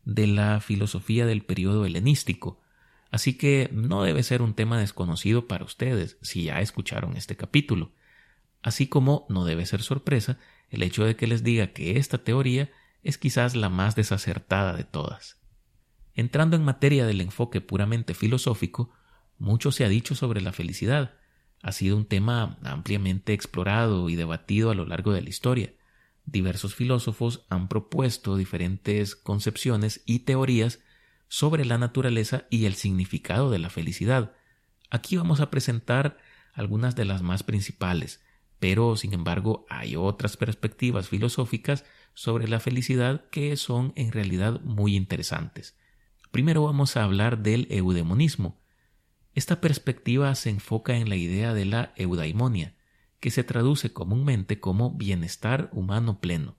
de 0.04 0.26
la 0.26 0.58
filosofía 0.58 1.26
del 1.26 1.44
periodo 1.44 1.86
helenístico. 1.86 2.60
Así 3.12 3.34
que 3.34 3.70
no 3.72 4.02
debe 4.02 4.24
ser 4.24 4.42
un 4.42 4.54
tema 4.54 4.80
desconocido 4.80 5.46
para 5.46 5.64
ustedes 5.64 6.18
si 6.22 6.42
ya 6.42 6.60
escucharon 6.60 7.16
este 7.16 7.36
capítulo. 7.36 7.92
Así 8.62 8.88
como 8.88 9.26
no 9.28 9.44
debe 9.44 9.64
ser 9.64 9.80
sorpresa 9.80 10.40
el 10.74 10.82
hecho 10.82 11.04
de 11.04 11.16
que 11.16 11.26
les 11.26 11.42
diga 11.42 11.68
que 11.68 11.98
esta 11.98 12.18
teoría 12.18 12.70
es 13.02 13.18
quizás 13.18 13.54
la 13.54 13.68
más 13.68 13.94
desacertada 13.94 14.74
de 14.74 14.84
todas. 14.84 15.38
Entrando 16.14 16.56
en 16.56 16.64
materia 16.64 17.06
del 17.06 17.20
enfoque 17.20 17.60
puramente 17.60 18.14
filosófico, 18.14 18.90
mucho 19.38 19.72
se 19.72 19.84
ha 19.84 19.88
dicho 19.88 20.14
sobre 20.14 20.40
la 20.40 20.52
felicidad. 20.52 21.14
Ha 21.62 21.72
sido 21.72 21.96
un 21.96 22.06
tema 22.06 22.58
ampliamente 22.62 23.32
explorado 23.32 24.08
y 24.08 24.16
debatido 24.16 24.70
a 24.70 24.74
lo 24.74 24.84
largo 24.86 25.12
de 25.12 25.22
la 25.22 25.28
historia. 25.28 25.72
Diversos 26.24 26.74
filósofos 26.74 27.44
han 27.48 27.68
propuesto 27.68 28.36
diferentes 28.36 29.16
concepciones 29.16 30.02
y 30.06 30.20
teorías 30.20 30.80
sobre 31.28 31.64
la 31.64 31.78
naturaleza 31.78 32.44
y 32.48 32.66
el 32.66 32.74
significado 32.74 33.50
de 33.50 33.58
la 33.58 33.70
felicidad. 33.70 34.32
Aquí 34.90 35.16
vamos 35.16 35.40
a 35.40 35.50
presentar 35.50 36.18
algunas 36.52 36.94
de 36.94 37.04
las 37.04 37.22
más 37.22 37.42
principales, 37.42 38.22
pero 38.64 38.96
sin 38.96 39.12
embargo 39.12 39.66
hay 39.68 39.94
otras 39.94 40.38
perspectivas 40.38 41.10
filosóficas 41.10 41.84
sobre 42.14 42.48
la 42.48 42.60
felicidad 42.60 43.28
que 43.28 43.54
son 43.58 43.92
en 43.94 44.10
realidad 44.10 44.62
muy 44.62 44.96
interesantes. 44.96 45.76
Primero 46.30 46.62
vamos 46.62 46.96
a 46.96 47.04
hablar 47.04 47.42
del 47.42 47.66
eudemonismo. 47.68 48.62
Esta 49.34 49.60
perspectiva 49.60 50.34
se 50.34 50.48
enfoca 50.48 50.96
en 50.96 51.10
la 51.10 51.16
idea 51.16 51.52
de 51.52 51.66
la 51.66 51.92
eudaimonia, 51.96 52.74
que 53.20 53.30
se 53.30 53.44
traduce 53.44 53.92
comúnmente 53.92 54.60
como 54.60 54.92
bienestar 54.92 55.68
humano 55.70 56.18
pleno. 56.18 56.56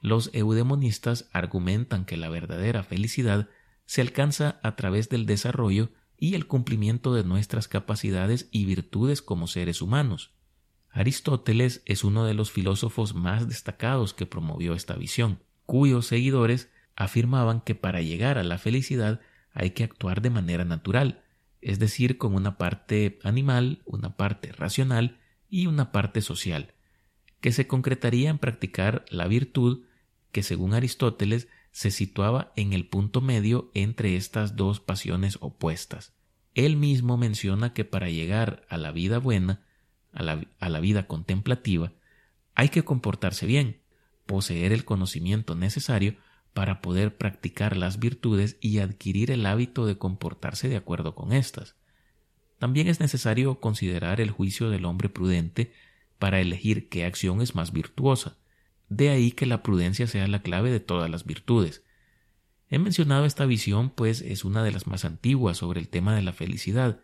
Los 0.00 0.30
eudemonistas 0.32 1.28
argumentan 1.34 2.06
que 2.06 2.16
la 2.16 2.30
verdadera 2.30 2.82
felicidad 2.84 3.50
se 3.84 4.00
alcanza 4.00 4.60
a 4.62 4.76
través 4.76 5.10
del 5.10 5.26
desarrollo 5.26 5.90
y 6.16 6.36
el 6.36 6.46
cumplimiento 6.46 7.12
de 7.12 7.22
nuestras 7.22 7.68
capacidades 7.68 8.48
y 8.50 8.64
virtudes 8.64 9.20
como 9.20 9.46
seres 9.46 9.82
humanos. 9.82 10.37
Aristóteles 10.98 11.80
es 11.84 12.02
uno 12.02 12.24
de 12.24 12.34
los 12.34 12.50
filósofos 12.50 13.14
más 13.14 13.46
destacados 13.46 14.14
que 14.14 14.26
promovió 14.26 14.74
esta 14.74 14.96
visión, 14.96 15.38
cuyos 15.64 16.06
seguidores 16.06 16.72
afirmaban 16.96 17.60
que 17.60 17.76
para 17.76 18.02
llegar 18.02 18.36
a 18.36 18.42
la 18.42 18.58
felicidad 18.58 19.20
hay 19.52 19.70
que 19.70 19.84
actuar 19.84 20.22
de 20.22 20.30
manera 20.30 20.64
natural, 20.64 21.22
es 21.60 21.78
decir, 21.78 22.18
con 22.18 22.34
una 22.34 22.58
parte 22.58 23.20
animal, 23.22 23.80
una 23.84 24.16
parte 24.16 24.50
racional 24.50 25.20
y 25.48 25.68
una 25.68 25.92
parte 25.92 26.20
social, 26.20 26.74
que 27.40 27.52
se 27.52 27.68
concretaría 27.68 28.28
en 28.28 28.38
practicar 28.38 29.04
la 29.08 29.28
virtud 29.28 29.84
que, 30.32 30.42
según 30.42 30.74
Aristóteles, 30.74 31.46
se 31.70 31.92
situaba 31.92 32.52
en 32.56 32.72
el 32.72 32.88
punto 32.88 33.20
medio 33.20 33.70
entre 33.72 34.16
estas 34.16 34.56
dos 34.56 34.80
pasiones 34.80 35.38
opuestas. 35.42 36.12
Él 36.54 36.76
mismo 36.76 37.16
menciona 37.16 37.72
que 37.72 37.84
para 37.84 38.10
llegar 38.10 38.66
a 38.68 38.78
la 38.78 38.90
vida 38.90 39.18
buena, 39.18 39.62
a 40.12 40.22
la, 40.22 40.80
vida 40.80 41.06
contemplativa, 41.06 41.92
hay 42.54 42.68
que 42.70 42.84
comportarse 42.84 43.46
bien, 43.46 43.80
poseer 44.26 44.72
el 44.72 44.84
conocimiento 44.84 45.54
necesario 45.54 46.16
para 46.54 46.80
poder 46.80 47.16
practicar 47.16 47.76
las 47.76 47.98
virtudes 47.98 48.56
y 48.60 48.78
adquirir 48.78 49.30
el 49.30 49.46
hábito 49.46 49.86
de 49.86 49.98
comportarse 49.98 50.68
de 50.68 50.76
acuerdo 50.76 51.14
con 51.14 51.32
éstas. 51.32 51.76
También 52.58 52.88
es 52.88 53.00
necesario 53.00 53.60
considerar 53.60 54.20
el 54.20 54.30
juicio 54.30 54.70
del 54.70 54.84
hombre 54.84 55.08
prudente 55.08 55.72
para 56.18 56.40
elegir 56.40 56.88
qué 56.88 57.04
acción 57.04 57.40
es 57.40 57.54
más 57.54 57.72
virtuosa. 57.72 58.38
De 58.88 59.10
ahí 59.10 59.30
que 59.30 59.46
la 59.46 59.62
prudencia 59.62 60.06
sea 60.06 60.26
la 60.26 60.42
clave 60.42 60.70
de 60.70 60.80
todas 60.80 61.08
las 61.10 61.24
virtudes. 61.24 61.84
He 62.70 62.78
mencionado 62.78 63.24
esta 63.24 63.46
visión 63.46 63.90
pues 63.90 64.20
es 64.20 64.44
una 64.44 64.62
de 64.64 64.72
las 64.72 64.86
más 64.86 65.04
antiguas 65.04 65.58
sobre 65.58 65.80
el 65.80 65.88
tema 65.88 66.14
de 66.14 66.22
la 66.22 66.32
felicidad, 66.32 67.00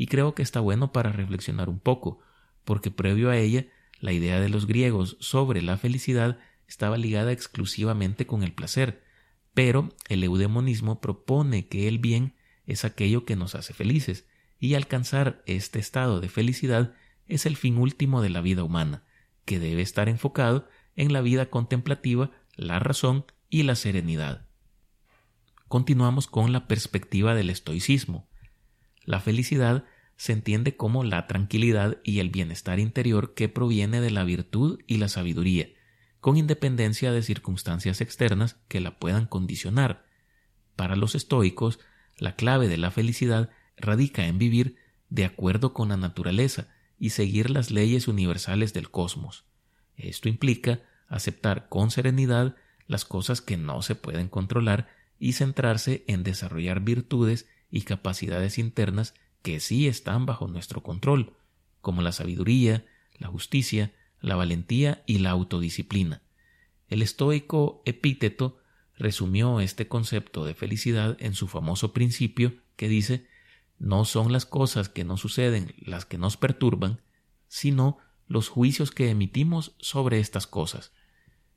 y 0.00 0.06
creo 0.06 0.34
que 0.34 0.40
está 0.40 0.60
bueno 0.60 0.92
para 0.92 1.12
reflexionar 1.12 1.68
un 1.68 1.78
poco, 1.78 2.20
porque 2.64 2.90
previo 2.90 3.28
a 3.28 3.36
ella 3.36 3.66
la 4.00 4.14
idea 4.14 4.40
de 4.40 4.48
los 4.48 4.66
griegos 4.66 5.18
sobre 5.20 5.60
la 5.60 5.76
felicidad 5.76 6.38
estaba 6.66 6.96
ligada 6.96 7.32
exclusivamente 7.32 8.26
con 8.26 8.42
el 8.42 8.54
placer, 8.54 9.04
pero 9.52 9.90
el 10.08 10.24
eudemonismo 10.24 11.02
propone 11.02 11.68
que 11.68 11.86
el 11.86 11.98
bien 11.98 12.34
es 12.64 12.86
aquello 12.86 13.26
que 13.26 13.36
nos 13.36 13.54
hace 13.54 13.74
felices, 13.74 14.26
y 14.58 14.72
alcanzar 14.72 15.42
este 15.44 15.78
estado 15.78 16.18
de 16.22 16.30
felicidad 16.30 16.94
es 17.26 17.44
el 17.44 17.58
fin 17.58 17.76
último 17.76 18.22
de 18.22 18.30
la 18.30 18.40
vida 18.40 18.64
humana, 18.64 19.04
que 19.44 19.58
debe 19.58 19.82
estar 19.82 20.08
enfocado 20.08 20.66
en 20.96 21.12
la 21.12 21.20
vida 21.20 21.50
contemplativa, 21.50 22.30
la 22.56 22.78
razón 22.78 23.26
y 23.50 23.64
la 23.64 23.74
serenidad. 23.74 24.46
Continuamos 25.68 26.26
con 26.26 26.52
la 26.52 26.68
perspectiva 26.68 27.34
del 27.34 27.50
estoicismo. 27.50 28.29
La 29.04 29.20
felicidad 29.20 29.84
se 30.16 30.32
entiende 30.32 30.76
como 30.76 31.02
la 31.02 31.26
tranquilidad 31.26 31.98
y 32.04 32.18
el 32.18 32.30
bienestar 32.30 32.78
interior 32.78 33.34
que 33.34 33.48
proviene 33.48 34.00
de 34.00 34.10
la 34.10 34.24
virtud 34.24 34.80
y 34.86 34.98
la 34.98 35.08
sabiduría, 35.08 35.68
con 36.20 36.36
independencia 36.36 37.10
de 37.10 37.22
circunstancias 37.22 38.00
externas 38.00 38.56
que 38.68 38.80
la 38.80 38.98
puedan 38.98 39.26
condicionar. 39.26 40.04
Para 40.76 40.96
los 40.96 41.14
estoicos, 41.14 41.80
la 42.18 42.36
clave 42.36 42.68
de 42.68 42.76
la 42.76 42.90
felicidad 42.90 43.50
radica 43.76 44.26
en 44.26 44.38
vivir 44.38 44.76
de 45.08 45.24
acuerdo 45.24 45.72
con 45.72 45.88
la 45.88 45.96
naturaleza 45.96 46.68
y 46.98 47.10
seguir 47.10 47.48
las 47.48 47.70
leyes 47.70 48.06
universales 48.06 48.74
del 48.74 48.90
cosmos. 48.90 49.46
Esto 49.96 50.28
implica 50.28 50.80
aceptar 51.08 51.68
con 51.68 51.90
serenidad 51.90 52.56
las 52.86 53.04
cosas 53.04 53.40
que 53.40 53.56
no 53.56 53.80
se 53.82 53.94
pueden 53.94 54.28
controlar 54.28 54.88
y 55.18 55.32
centrarse 55.32 56.04
en 56.06 56.22
desarrollar 56.22 56.80
virtudes 56.80 57.48
y 57.70 57.82
capacidades 57.82 58.58
internas 58.58 59.14
que 59.42 59.60
sí 59.60 59.88
están 59.88 60.26
bajo 60.26 60.48
nuestro 60.48 60.82
control, 60.82 61.34
como 61.80 62.02
la 62.02 62.12
sabiduría, 62.12 62.84
la 63.18 63.28
justicia, 63.28 63.92
la 64.20 64.36
valentía 64.36 65.02
y 65.06 65.18
la 65.18 65.30
autodisciplina. 65.30 66.22
El 66.88 67.02
estoico 67.02 67.82
Epíteto 67.86 68.58
resumió 68.96 69.60
este 69.60 69.88
concepto 69.88 70.44
de 70.44 70.54
felicidad 70.54 71.16
en 71.20 71.34
su 71.34 71.48
famoso 71.48 71.92
principio 71.92 72.54
que 72.76 72.88
dice 72.88 73.26
no 73.78 74.04
son 74.04 74.30
las 74.30 74.44
cosas 74.44 74.90
que 74.90 75.04
nos 75.04 75.20
suceden 75.20 75.74
las 75.78 76.04
que 76.04 76.18
nos 76.18 76.36
perturban, 76.36 77.00
sino 77.48 77.96
los 78.28 78.48
juicios 78.48 78.90
que 78.90 79.08
emitimos 79.08 79.74
sobre 79.78 80.20
estas 80.20 80.46
cosas. 80.46 80.92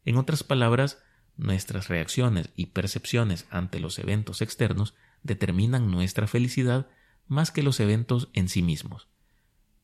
En 0.06 0.16
otras 0.16 0.44
palabras, 0.44 1.04
nuestras 1.36 1.90
reacciones 1.90 2.50
y 2.56 2.68
percepciones 2.68 3.46
ante 3.50 3.80
los 3.80 4.00
eventos 4.00 4.42
externos 4.42 4.96
determinan 5.24 5.90
nuestra 5.90 6.28
felicidad 6.28 6.88
más 7.28 7.52
que 7.52 7.64
los 7.64 7.80
eventos 7.80 8.30
en 8.34 8.50
sí 8.50 8.62
mismos. 8.62 9.08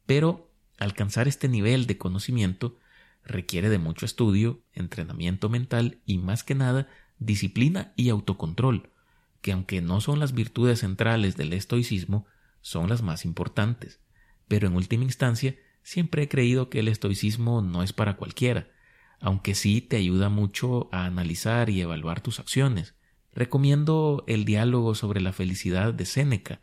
Pero 0.06 0.50
Alcanzar 0.80 1.28
este 1.28 1.50
nivel 1.50 1.88
de 1.88 1.98
conocimiento 1.98 2.80
requiere 3.26 3.70
de 3.70 3.80
mucho 3.80 4.06
estudio, 4.06 4.64
entrenamiento 4.74 5.50
mental 5.50 6.00
y 6.06 6.18
más 6.18 6.46
que 6.46 6.56
nada 6.56 6.88
disciplina 7.20 7.92
y 7.98 8.10
autocontrol, 8.10 8.90
que 9.42 9.52
aunque 9.52 9.82
no 9.82 10.00
son 10.00 10.20
las 10.20 10.34
virtudes 10.34 10.80
centrales 10.80 11.36
del 11.36 11.52
estoicismo, 11.52 12.26
son 12.62 12.88
las 12.88 13.02
más 13.02 13.26
importantes. 13.26 14.00
Pero 14.48 14.68
en 14.68 14.76
última 14.76 15.04
instancia, 15.04 15.58
siempre 15.84 16.24
he 16.24 16.30
creído 16.30 16.70
que 16.70 16.80
el 16.80 16.88
estoicismo 16.88 17.62
no 17.62 17.84
es 17.84 17.92
para 17.92 18.16
cualquiera, 18.16 18.70
aunque 19.20 19.56
sí 19.56 19.82
te 19.82 19.98
ayuda 19.98 20.30
mucho 20.30 20.88
a 20.94 21.04
analizar 21.04 21.70
y 21.70 21.82
evaluar 21.82 22.22
tus 22.22 22.40
acciones. 22.40 22.96
Recomiendo 23.34 24.24
el 24.28 24.46
diálogo 24.46 24.96
sobre 24.96 25.22
la 25.22 25.34
felicidad 25.34 25.94
de 25.94 26.06
Séneca, 26.06 26.62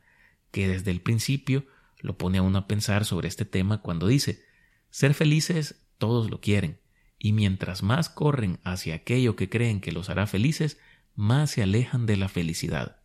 que 0.51 0.69
desde 0.69 0.91
el 0.91 1.01
principio 1.01 1.67
lo 1.99 2.19
pone 2.19 2.39
a 2.39 2.43
uno 2.43 2.59
a 2.59 2.67
pensar 2.67 3.05
sobre 3.05 3.29
este 3.29 3.45
tema 3.45 3.83
cuando 3.83 4.07
dice 4.07 4.43
ser 4.91 5.15
felices 5.15 5.87
todos 5.99 6.31
lo 6.31 6.41
quieren, 6.41 6.81
y 7.19 7.33
mientras 7.33 7.83
más 7.83 8.09
corren 8.09 8.61
hacia 8.65 8.95
aquello 8.95 9.37
que 9.37 9.49
creen 9.49 9.81
que 9.81 9.93
los 9.93 10.11
hará 10.11 10.27
felices, 10.27 10.79
más 11.15 11.51
se 11.51 11.63
alejan 11.63 12.07
de 12.07 12.17
la 12.17 12.29
felicidad. 12.29 13.01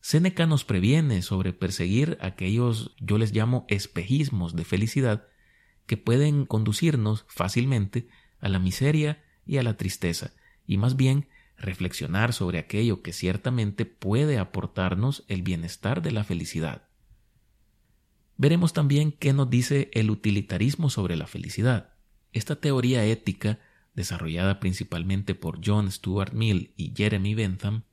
Séneca 0.00 0.46
nos 0.46 0.64
previene 0.64 1.22
sobre 1.22 1.52
perseguir 1.52 2.18
aquellos 2.20 2.94
yo 2.98 3.18
les 3.18 3.32
llamo 3.32 3.66
espejismos 3.68 4.56
de 4.56 4.64
felicidad 4.64 5.28
que 5.86 5.96
pueden 5.96 6.44
conducirnos 6.44 7.24
fácilmente 7.28 8.08
a 8.40 8.48
la 8.48 8.58
miseria 8.58 9.22
y 9.46 9.58
a 9.58 9.62
la 9.62 9.76
tristeza, 9.76 10.32
y 10.66 10.76
más 10.76 10.96
bien 10.96 11.28
reflexionar 11.56 12.32
sobre 12.32 12.58
aquello 12.58 13.02
que 13.02 13.12
ciertamente 13.12 13.86
puede 13.86 14.38
aportarnos 14.38 15.24
el 15.28 15.42
bienestar 15.42 16.02
de 16.02 16.12
la 16.12 16.24
felicidad. 16.24 16.88
Veremos 18.36 18.72
también 18.72 19.12
qué 19.12 19.32
nos 19.32 19.48
dice 19.50 19.90
el 19.92 20.10
utilitarismo 20.10 20.90
sobre 20.90 21.16
la 21.16 21.26
felicidad. 21.26 21.94
Esta 22.32 22.56
teoría 22.56 23.04
ética, 23.04 23.60
desarrollada 23.94 24.58
principalmente 24.58 25.34
por 25.34 25.60
John 25.64 25.90
Stuart 25.90 26.32
Mill 26.32 26.72
y 26.76 26.92
Jeremy 26.96 27.34
Bentham, 27.34 27.84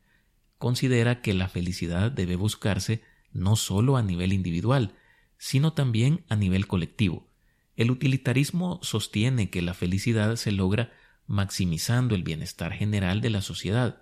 considera 0.57 1.21
que 1.21 1.33
la 1.33 1.49
felicidad 1.49 2.11
debe 2.11 2.35
buscarse 2.35 3.03
no 3.31 3.55
solo 3.55 3.97
a 3.97 4.01
nivel 4.01 4.33
individual, 4.33 4.95
sino 5.37 5.73
también 5.73 6.25
a 6.29 6.35
nivel 6.35 6.67
colectivo. 6.67 7.29
El 7.75 7.91
utilitarismo 7.91 8.79
sostiene 8.81 9.49
que 9.49 9.61
la 9.61 9.73
felicidad 9.73 10.35
se 10.35 10.51
logra 10.51 10.91
maximizando 11.29 12.15
el 12.15 12.23
bienestar 12.23 12.73
general 12.73 13.21
de 13.21 13.29
la 13.29 13.41
sociedad. 13.41 14.01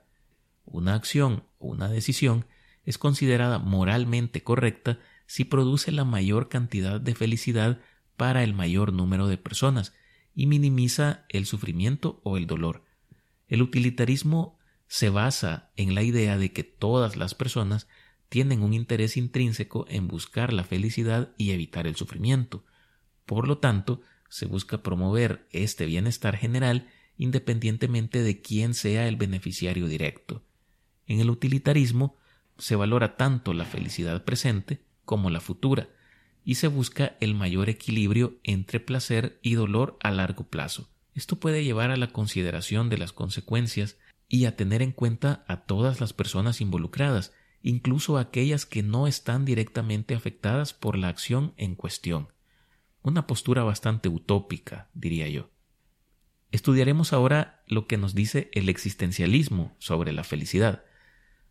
Una 0.64 0.96
acción 0.96 1.44
o 1.60 1.68
una 1.68 1.90
decisión 1.90 2.46
es 2.86 2.98
considerada 2.98 3.60
moralmente 3.60 4.44
correcta 4.44 4.98
si 5.26 5.44
produce 5.44 5.92
la 5.92 6.06
mayor 6.06 6.48
cantidad 6.48 7.02
de 7.02 7.16
felicidad 7.16 7.82
para 8.16 8.44
el 8.44 8.54
mayor 8.54 8.94
número 8.94 9.28
de 9.28 9.38
personas 9.38 9.94
y 10.34 10.48
minimiza 10.48 11.26
el 11.28 11.46
sufrimiento 11.46 12.22
o 12.24 12.38
el 12.38 12.48
dolor. 12.48 12.86
El 13.50 13.62
utilitarismo 13.62 14.58
se 14.88 15.10
basa 15.10 15.72
en 15.76 15.96
la 15.96 16.04
idea 16.04 16.38
de 16.38 16.54
que 16.54 16.64
todas 16.64 17.18
las 17.18 17.36
personas 17.36 17.90
tienen 18.30 18.64
un 18.64 18.74
interés 18.74 19.18
intrínseco 19.18 19.86
en 19.90 20.08
buscar 20.08 20.54
la 20.54 20.64
felicidad 20.64 21.34
y 21.38 21.52
evitar 21.52 21.88
el 21.88 21.98
sufrimiento. 21.98 22.64
Por 23.26 23.50
lo 23.50 23.58
tanto, 23.58 24.00
se 24.30 24.46
busca 24.46 24.82
promover 24.82 25.46
este 25.52 25.86
bienestar 25.86 26.38
general 26.38 26.88
independientemente 27.18 28.22
de 28.22 28.42
quién 28.42 28.74
sea 28.74 29.08
el 29.08 29.16
beneficiario 29.16 29.88
directo. 29.88 30.44
En 31.06 31.20
el 31.20 31.30
utilitarismo 31.30 32.16
se 32.58 32.76
valora 32.76 33.18
tanto 33.18 33.54
la 33.54 33.66
felicidad 33.66 34.24
presente 34.24 34.82
como 35.06 35.30
la 35.30 35.40
futura, 35.40 35.90
y 36.48 36.56
se 36.56 36.70
busca 36.70 37.18
el 37.20 37.36
mayor 37.36 37.68
equilibrio 37.68 38.38
entre 38.44 38.80
placer 38.80 39.38
y 39.42 39.56
dolor 39.56 39.98
a 40.02 40.12
largo 40.12 40.46
plazo. 40.46 40.90
Esto 41.14 41.40
puede 41.42 41.66
llevar 41.66 41.92
a 41.92 41.98
la 41.98 42.14
consideración 42.14 42.90
de 42.90 42.98
las 42.98 43.12
consecuencias 43.12 43.98
y 44.30 44.46
a 44.46 44.56
tener 44.56 44.82
en 44.82 44.94
cuenta 44.94 45.44
a 45.50 45.66
todas 45.66 46.00
las 46.00 46.14
personas 46.14 46.62
involucradas, 46.62 47.34
incluso 47.62 48.18
aquellas 48.18 48.66
que 48.66 48.82
no 48.82 49.08
están 49.08 49.44
directamente 49.44 50.16
afectadas 50.16 50.74
por 50.74 50.98
la 50.98 51.10
acción 51.10 51.54
en 51.58 51.76
cuestión. 51.76 52.30
Una 53.02 53.28
postura 53.28 53.64
bastante 53.64 54.08
utópica, 54.08 54.90
diría 54.94 55.28
yo. 55.28 55.50
Estudiaremos 56.52 57.14
ahora 57.14 57.62
lo 57.68 57.88
que 57.88 57.98
nos 57.98 58.16
dice 58.16 58.50
el 58.54 58.70
existencialismo 58.70 59.76
sobre 59.80 60.14
la 60.14 60.24
felicidad. 60.24 60.84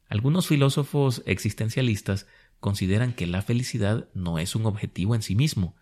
Algunos 0.09 0.47
filósofos 0.47 1.23
existencialistas 1.27 2.27
consideran 2.61 3.13
que 3.13 3.27
la 3.27 3.43
felicidad 3.43 4.09
no 4.15 4.39
es 4.39 4.55
un 4.55 4.67
objetivo 4.67 5.15
en 5.15 5.23
sí 5.23 5.35
mismo, 5.35 5.77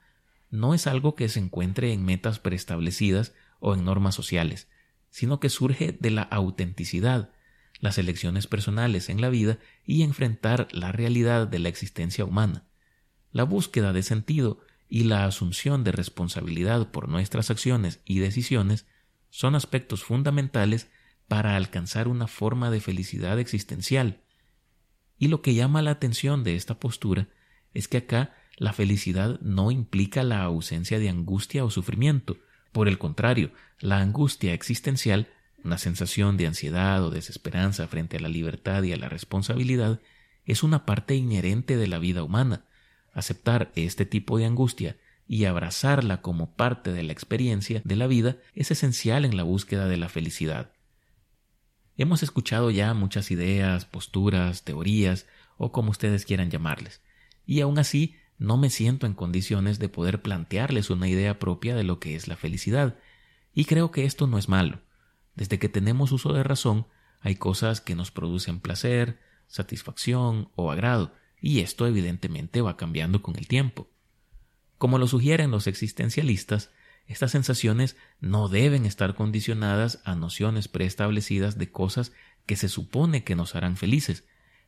no 0.50 0.74
es 0.74 0.86
algo 0.86 1.14
que 1.14 1.28
se 1.28 1.40
encuentre 1.40 1.92
en 1.92 2.04
metas 2.04 2.38
preestablecidas 2.38 3.34
o 3.60 3.74
en 3.74 3.84
normas 3.84 4.14
sociales, 4.14 4.68
sino 5.10 5.40
que 5.40 5.48
surge 5.48 5.96
de 5.98 6.10
la 6.10 6.22
autenticidad, 6.22 7.30
las 7.80 7.98
elecciones 7.98 8.46
personales 8.46 9.08
en 9.08 9.20
la 9.20 9.28
vida 9.28 9.58
y 9.84 10.02
enfrentar 10.02 10.68
la 10.72 10.90
realidad 10.90 11.46
de 11.46 11.58
la 11.58 11.68
existencia 11.68 12.24
humana. 12.24 12.64
La 13.30 13.44
búsqueda 13.44 13.92
de 13.92 14.02
sentido 14.02 14.60
y 14.88 15.04
la 15.04 15.24
asunción 15.24 15.84
de 15.84 15.92
responsabilidad 15.92 16.90
por 16.90 17.08
nuestras 17.08 17.50
acciones 17.50 18.00
y 18.04 18.20
decisiones 18.20 18.86
son 19.34 19.56
aspectos 19.56 20.04
fundamentales 20.04 20.88
para 21.26 21.56
alcanzar 21.56 22.06
una 22.06 22.28
forma 22.28 22.70
de 22.70 22.80
felicidad 22.80 23.40
existencial. 23.40 24.20
Y 25.18 25.26
lo 25.26 25.42
que 25.42 25.54
llama 25.54 25.82
la 25.82 25.90
atención 25.90 26.44
de 26.44 26.54
esta 26.54 26.78
postura 26.78 27.26
es 27.72 27.88
que 27.88 27.96
acá 27.96 28.36
la 28.58 28.72
felicidad 28.72 29.40
no 29.40 29.72
implica 29.72 30.22
la 30.22 30.44
ausencia 30.44 31.00
de 31.00 31.08
angustia 31.08 31.64
o 31.64 31.70
sufrimiento, 31.72 32.36
por 32.70 32.86
el 32.86 32.96
contrario, 32.96 33.50
la 33.80 33.98
angustia 33.98 34.54
existencial, 34.54 35.26
una 35.64 35.78
sensación 35.78 36.36
de 36.36 36.46
ansiedad 36.46 37.02
o 37.02 37.10
desesperanza 37.10 37.88
frente 37.88 38.18
a 38.18 38.20
la 38.20 38.28
libertad 38.28 38.84
y 38.84 38.92
a 38.92 38.96
la 38.96 39.08
responsabilidad, 39.08 40.00
es 40.44 40.62
una 40.62 40.86
parte 40.86 41.16
inherente 41.16 41.76
de 41.76 41.88
la 41.88 41.98
vida 41.98 42.22
humana. 42.22 42.66
Aceptar 43.12 43.72
este 43.74 44.06
tipo 44.06 44.38
de 44.38 44.44
angustia 44.44 44.96
y 45.26 45.46
abrazarla 45.46 46.20
como 46.20 46.54
parte 46.54 46.92
de 46.92 47.02
la 47.02 47.12
experiencia 47.12 47.80
de 47.84 47.96
la 47.96 48.06
vida 48.06 48.36
es 48.54 48.70
esencial 48.70 49.24
en 49.24 49.36
la 49.36 49.42
búsqueda 49.42 49.88
de 49.88 49.96
la 49.96 50.08
felicidad. 50.08 50.72
Hemos 51.96 52.22
escuchado 52.22 52.70
ya 52.70 52.92
muchas 52.92 53.30
ideas, 53.30 53.84
posturas, 53.84 54.64
teorías 54.64 55.26
o 55.56 55.72
como 55.72 55.90
ustedes 55.90 56.24
quieran 56.24 56.50
llamarles, 56.50 57.00
y 57.46 57.60
aún 57.60 57.78
así 57.78 58.16
no 58.38 58.56
me 58.56 58.68
siento 58.68 59.06
en 59.06 59.14
condiciones 59.14 59.78
de 59.78 59.88
poder 59.88 60.20
plantearles 60.20 60.90
una 60.90 61.08
idea 61.08 61.38
propia 61.38 61.76
de 61.76 61.84
lo 61.84 62.00
que 62.00 62.16
es 62.16 62.26
la 62.26 62.36
felicidad, 62.36 62.98
y 63.54 63.66
creo 63.66 63.92
que 63.92 64.04
esto 64.04 64.26
no 64.26 64.38
es 64.38 64.48
malo. 64.48 64.80
Desde 65.36 65.58
que 65.58 65.68
tenemos 65.68 66.10
uso 66.12 66.32
de 66.32 66.42
razón, 66.42 66.86
hay 67.20 67.36
cosas 67.36 67.80
que 67.80 67.94
nos 67.94 68.10
producen 68.10 68.60
placer, 68.60 69.20
satisfacción 69.46 70.50
o 70.56 70.72
agrado, 70.72 71.14
y 71.40 71.60
esto 71.60 71.86
evidentemente 71.86 72.60
va 72.60 72.76
cambiando 72.76 73.22
con 73.22 73.36
el 73.36 73.46
tiempo. 73.46 73.88
Como 74.84 74.98
lo 74.98 75.06
sugieren 75.06 75.50
los 75.50 75.66
existencialistas, 75.66 76.70
estas 77.06 77.30
sensaciones 77.30 77.96
no 78.20 78.50
deben 78.50 78.84
estar 78.84 79.14
condicionadas 79.14 80.02
a 80.04 80.14
nociones 80.14 80.68
preestablecidas 80.68 81.56
de 81.56 81.72
cosas 81.72 82.12
que 82.44 82.54
se 82.56 82.68
supone 82.68 83.24
que 83.24 83.34
nos 83.34 83.54
harán 83.54 83.78
felices, 83.78 84.26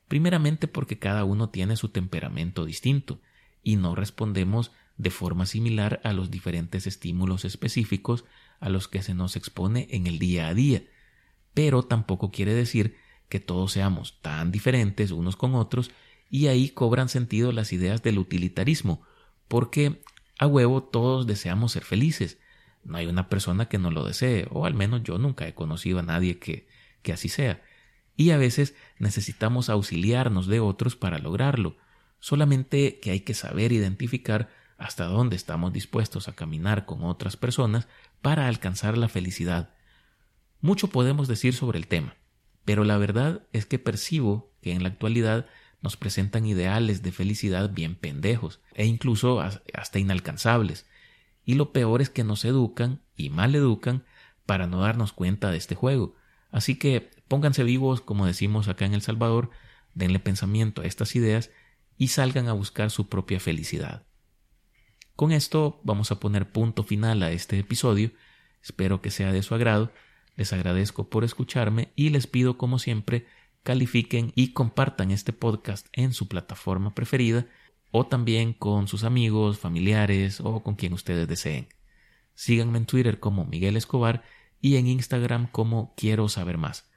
primeramente 0.09 0.69
porque 0.69 0.99
cada 0.99 1.25
uno 1.25 1.51
tiene 1.51 1.77
su 1.77 1.91
temperamento 1.91 2.65
distinto, 2.65 3.21
y 3.63 3.77
no 3.77 3.95
respondemos 3.95 4.73
de 4.97 5.11
forma 5.11 5.45
similar 5.45 6.01
a 6.03 6.15
los 6.15 6.31
diferentes 6.31 6.87
estímulos 6.87 7.45
específicos 7.45 8.25
a 8.59 8.71
los 8.71 8.89
que 8.89 9.03
se 9.03 9.13
nos 9.13 9.37
expone 9.37 9.87
en 9.91 10.07
el 10.07 10.19
día 10.19 10.49
a 10.49 10.55
día. 10.55 10.83
Pero 11.53 11.83
tampoco 11.83 12.31
quiere 12.31 12.55
decir 12.55 12.97
que 13.29 13.39
todos 13.39 13.73
seamos 13.73 14.19
tan 14.23 14.51
diferentes 14.51 15.11
unos 15.11 15.37
con 15.37 15.55
otros 15.55 15.91
y 16.31 16.47
ahí 16.47 16.71
cobran 16.71 17.11
sentido 17.11 17.53
las 17.53 17.71
ideas 17.75 18.03
del 18.03 18.19
utilitarismo, 18.19 19.03
porque 19.49 20.03
a 20.39 20.47
huevo 20.47 20.83
todos 20.83 21.27
deseamos 21.27 21.73
ser 21.73 21.85
felices. 21.85 22.39
No 22.85 22.99
hay 22.99 23.07
una 23.07 23.29
persona 23.29 23.69
que 23.69 23.79
no 23.79 23.91
lo 23.91 24.05
desee, 24.05 24.47
o 24.51 24.67
al 24.67 24.75
menos 24.75 25.03
yo 25.03 25.19
nunca 25.19 25.49
he 25.49 25.55
conocido 25.55 25.99
a 25.99 26.03
nadie 26.03 26.39
que, 26.39 26.69
que 27.03 27.13
así 27.13 27.29
sea. 27.29 27.63
Y 28.17 28.31
a 28.31 28.39
veces 28.39 28.75
necesitamos 28.99 29.69
auxiliarnos 29.69 30.47
de 30.47 30.61
otros 30.61 30.97
para 30.97 31.19
lograrlo, 31.19 31.77
solamente 32.19 32.99
que 33.01 33.11
hay 33.11 33.21
que 33.21 33.35
saber 33.35 33.73
identificar 33.73 34.49
hasta 34.79 35.05
dónde 35.05 35.37
estamos 35.37 35.73
dispuestos 35.73 36.29
a 36.29 36.35
caminar 36.35 36.87
con 36.87 37.03
otras 37.05 37.37
personas 37.37 37.89
para 38.23 38.47
alcanzar 38.47 38.97
la 38.99 39.09
felicidad. 39.09 39.75
Mucho 40.61 40.89
podemos 40.89 41.29
decir 41.29 41.55
sobre 41.55 41.79
el 41.79 41.87
tema, 41.87 42.17
pero 42.65 42.85
la 42.85 42.99
verdad 42.99 43.47
es 43.53 43.67
que 43.67 43.79
percibo 43.79 44.53
que 44.61 44.73
en 44.73 44.83
la 44.83 44.89
actualidad 44.89 45.47
nos 45.87 45.97
presentan 45.97 46.47
ideales 46.47 47.05
de 47.05 47.13
felicidad 47.13 47.71
bien 47.71 47.95
pendejos 47.95 48.61
e 48.75 48.87
incluso 48.87 49.41
hasta 49.41 50.01
inalcanzables, 50.01 50.85
y 51.45 51.55
lo 51.55 51.73
peor 51.73 52.03
es 52.03 52.11
que 52.11 52.25
nos 52.25 52.45
educan 52.45 53.03
y 53.15 53.31
mal 53.31 53.55
educan 53.55 54.05
para 54.47 54.67
no 54.67 54.81
darnos 54.81 55.13
cuenta 55.13 55.53
de 55.53 55.59
este 55.59 55.77
juego. 55.77 56.17
Así 56.51 56.77
que 56.77 57.13
pónganse 57.29 57.63
vivos, 57.63 58.01
como 58.01 58.27
decimos 58.27 58.67
acá 58.67 58.85
en 58.85 58.95
El 58.95 59.03
Salvador, 59.03 59.51
denle 59.95 60.19
pensamiento 60.19 60.83
a 60.83 60.87
estas 60.87 61.15
ideas 61.15 61.53
y 61.97 62.09
salgan 62.09 62.49
a 62.49 62.53
buscar 62.53 62.91
su 62.91 63.09
propia 63.09 63.39
felicidad. 63.39 64.05
Con 65.15 65.31
esto 65.31 65.81
vamos 65.85 66.11
a 66.11 66.19
poner 66.19 66.51
punto 66.51 66.83
final 66.83 67.23
a 67.23 67.31
este 67.31 67.61
episodio. 67.61 68.11
Espero 68.61 69.01
que 69.03 69.13
sea 69.13 69.31
de 69.31 69.45
su 69.45 69.55
agrado. 69.55 69.93
Les 70.35 70.53
agradezco 70.53 71.09
por 71.09 71.23
escucharme 71.23 71.93
y 71.95 72.09
les 72.09 72.27
pido 72.27 72.59
como 72.59 72.81
siempre 72.81 73.29
califiquen 73.67 74.31
y 74.37 74.53
compartan 74.53 75.11
este 75.11 75.33
podcast 75.33 75.89
en 75.93 76.13
su 76.13 76.29
plataforma 76.29 76.95
preferida 76.95 77.47
o 77.91 78.07
también 78.07 78.53
con 78.53 78.87
sus 78.87 79.03
amigos, 79.03 79.59
familiares 79.59 80.41
o 80.41 80.63
con 80.63 80.77
quien 80.77 80.93
ustedes 80.93 81.27
deseen. 81.27 81.67
Síganme 82.35 82.79
en 82.79 82.87
Twitter 82.87 83.19
como 83.19 83.45
Miguel 83.45 83.77
Escobar 83.77 84.23
y 84.61 84.77
en 84.77 84.87
Instagram 84.87 85.49
como 85.51 85.95
Quiero 85.97 86.29
Saber 86.29 86.59
Más. 86.59 86.89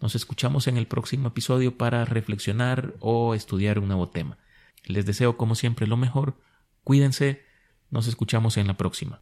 Nos 0.00 0.14
escuchamos 0.14 0.68
en 0.68 0.78
el 0.78 0.86
próximo 0.86 1.28
episodio 1.28 1.76
para 1.76 2.06
reflexionar 2.06 2.94
o 3.00 3.34
estudiar 3.34 3.78
un 3.78 3.88
nuevo 3.88 4.08
tema. 4.08 4.38
Les 4.86 5.04
deseo 5.04 5.36
como 5.36 5.54
siempre 5.54 5.86
lo 5.86 5.98
mejor, 5.98 6.40
cuídense, 6.82 7.42
nos 7.90 8.06
escuchamos 8.06 8.56
en 8.56 8.68
la 8.68 8.78
próxima. 8.78 9.20